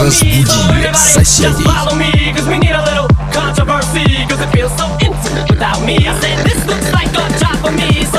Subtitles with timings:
[0.00, 0.46] Разбуди
[0.94, 1.64] соседей.
[3.32, 5.96] Controversy, cause it feels so intimate without me.
[6.08, 8.09] I said this looks like a job for me.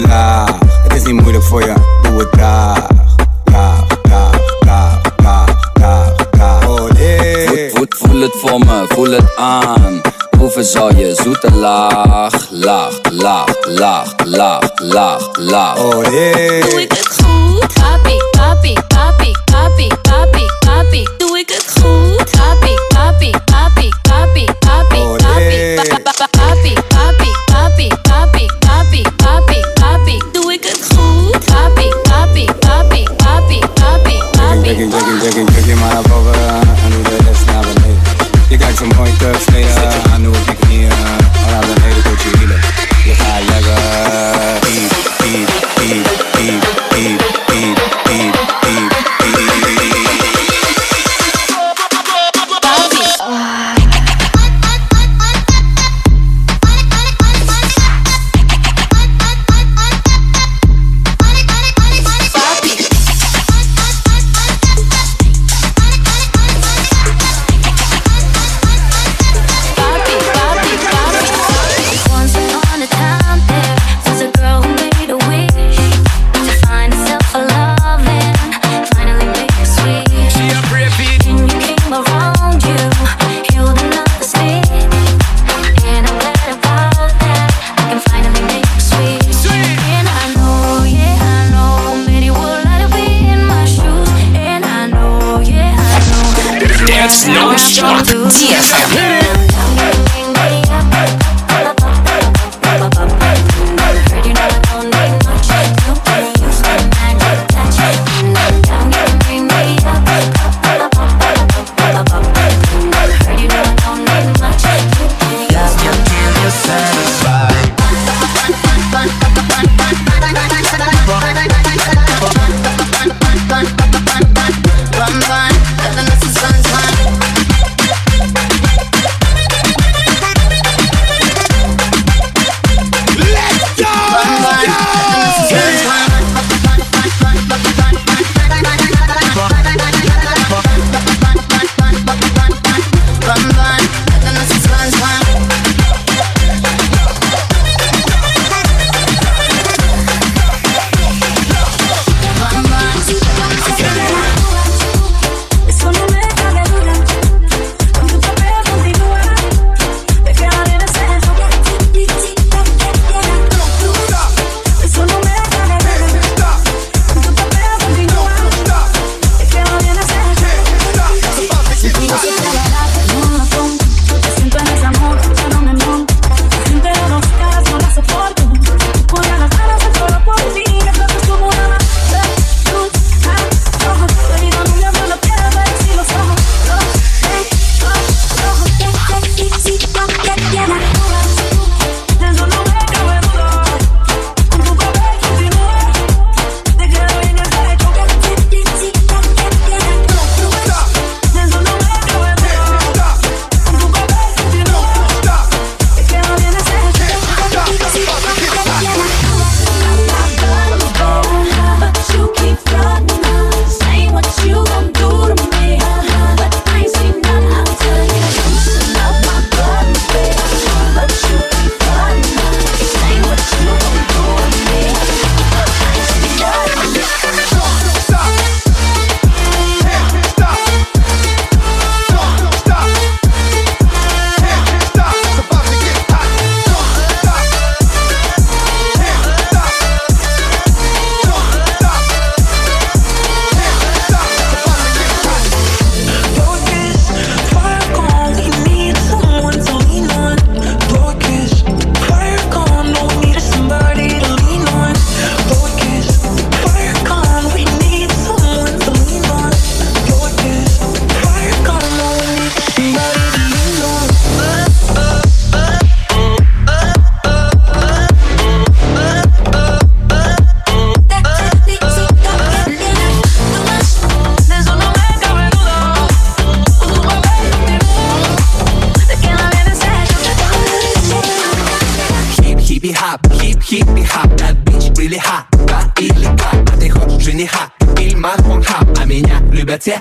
[0.00, 0.58] laag.
[0.82, 2.86] Het is niet moeilijk voor je, doe het daar.
[3.44, 6.68] Daar, daar, daar, daar, daar, daar.
[6.68, 7.70] Oh nee.
[7.70, 10.00] Voel, voel het voor me, voel het aan.
[10.30, 15.78] Proeven zal je zoete laag, laag, laag, laag, laag, laag, laag.
[15.78, 16.60] Oh nee.
[16.60, 17.37] Doe ik het goed?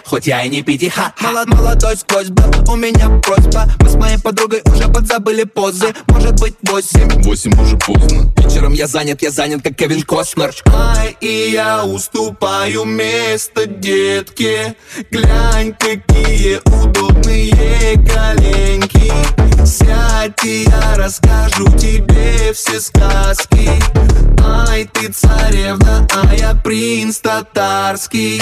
[0.06, 3.66] Хоть я и не пятиха Молод, молодой сквозь был, у меня просьба.
[3.80, 5.94] Мы с моей подругой уже подзабыли позы.
[6.08, 7.10] Может быть восемь?
[7.24, 8.32] Восемь уже поздно.
[8.38, 10.54] Вечером я занят, я занят, как Кевин Костнер.
[10.68, 14.76] Ай, и я уступаю место детке.
[15.12, 19.12] Глянь, какие удобные коленки.
[19.66, 23.70] Сядь, и я расскажу тебе все сказки.
[24.44, 28.42] Ай, ты царевна, а я принц татарский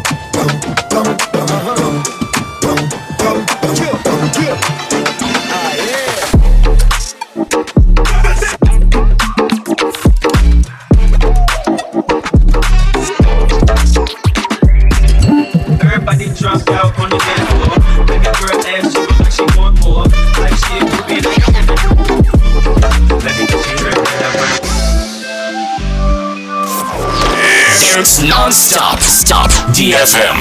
[28.27, 28.99] non-stop.
[28.99, 29.49] Stop.
[29.75, 30.37] DFM.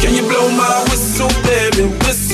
[0.00, 1.88] Can you blow my whistle, baby?
[2.06, 2.29] Whistle,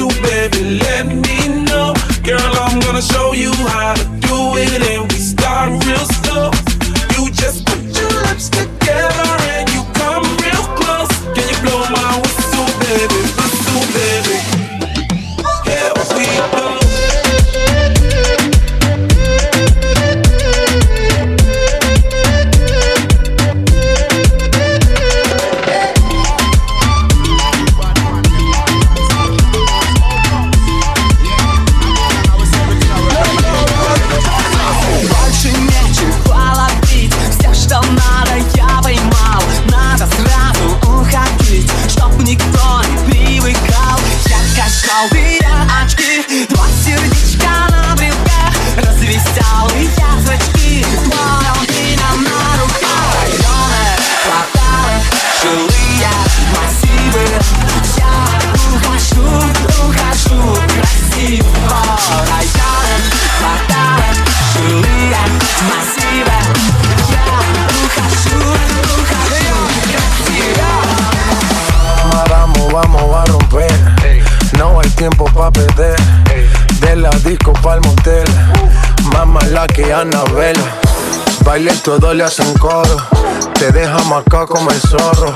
[79.66, 80.56] Mala que Anabel.
[81.44, 82.96] Baile todo le hacen coro.
[83.54, 85.32] Te deja marcado como el zorro.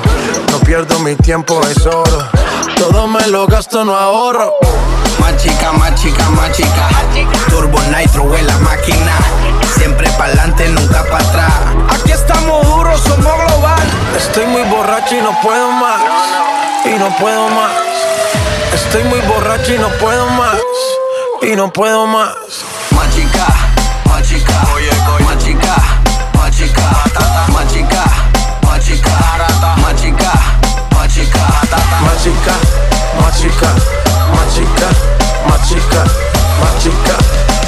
[0.51, 2.29] No pierdo mi tiempo, es oro.
[2.77, 4.55] Todo me lo gasto, no ahorro.
[5.19, 6.89] Más chica, más chica, más chica.
[7.49, 9.17] Turbo Nitro en la máquina.
[9.77, 11.53] Siempre pa'lante, nunca para atrás.
[11.89, 13.83] Aquí estamos duros, somos global.
[14.17, 16.01] Estoy muy borracho y no puedo más.
[16.85, 17.73] Y no puedo más.
[18.75, 20.61] Estoy muy borracho y no puedo más.
[21.43, 22.35] Y no puedo más.
[22.91, 23.47] Más chica,
[24.11, 24.61] más chica.
[34.35, 34.89] Más chica,
[35.47, 36.05] más chica.
[36.61, 37.17] Más chica,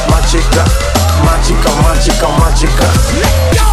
[0.08, 0.64] más chica.
[1.25, 2.28] Más chica, más chica.
[2.38, 3.71] Más chica,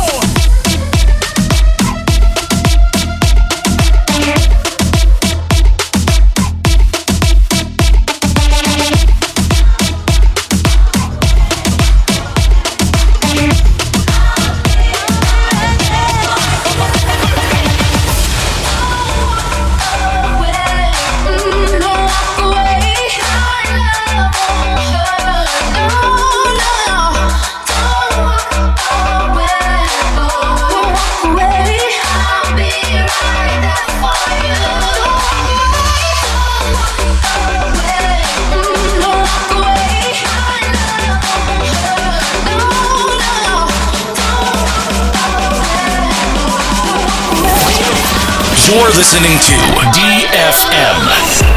[48.69, 49.53] You're listening to
[49.97, 51.48] DFM.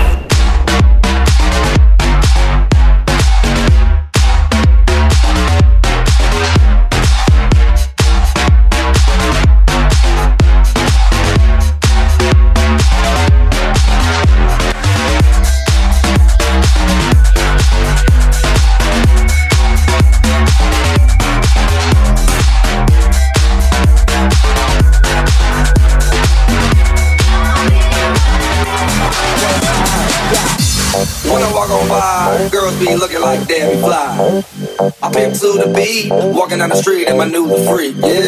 [36.10, 38.21] Walking down the street in my new freak, yeah.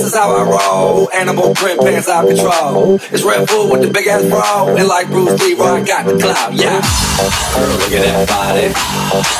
[0.00, 2.94] This is how I roll, animal print pants out control.
[3.12, 6.56] It's Redfoo with the big ass bra, and like Bruce Lee, I got the clout,
[6.56, 6.80] yeah.
[7.52, 8.72] Girl, look at that body.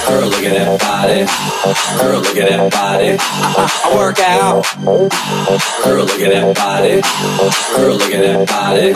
[0.04, 1.24] Girl, look at that body.
[1.96, 3.16] Girl, look at that body.
[3.16, 4.68] I, I work out.
[5.80, 7.00] Girl, look at that body.
[7.80, 8.92] Girl, look at that body.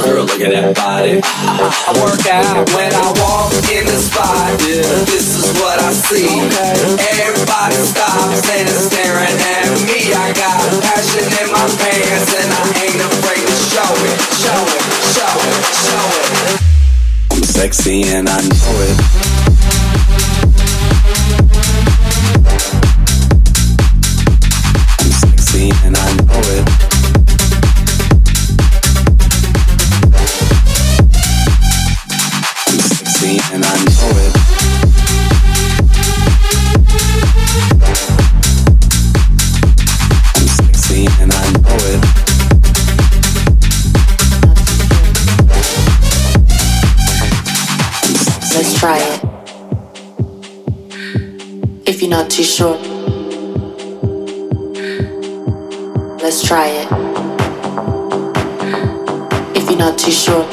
[0.00, 1.20] Girl, look at that body.
[1.20, 4.48] I, I work out when I walk in the spot.
[4.64, 6.40] Yeah, this is what I see.
[7.20, 10.16] Everybody stops and is staring at me.
[10.16, 14.82] I got passion in my pants and I ain't afraid to show it, show it,
[15.12, 16.60] show it, show it.
[17.32, 19.45] I'm sexy and I know it.
[52.45, 52.77] sure,
[56.21, 56.87] let's try it.
[59.55, 60.45] If you're not too sure,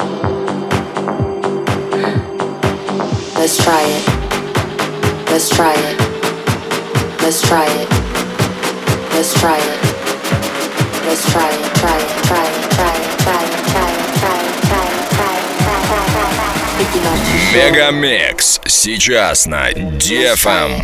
[3.35, 4.19] let's try it.
[5.29, 5.97] Let's try it.
[7.21, 7.89] Let's try it.
[9.13, 9.79] Let's try it.
[11.05, 11.75] Let's try it.
[11.75, 12.23] Try it.
[12.25, 12.71] Try it.
[12.73, 13.19] Try it.
[13.19, 13.59] Try it.
[13.69, 14.03] Try it.
[14.19, 14.57] Try it.
[14.59, 15.05] Try it.
[15.13, 15.51] Try it.
[15.61, 16.81] Try it.
[16.81, 17.71] If you're not too sure.
[17.71, 20.83] Мегамикс сейчас на DFM.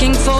[0.00, 0.39] looking for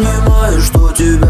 [0.00, 1.29] понимаю, что тебя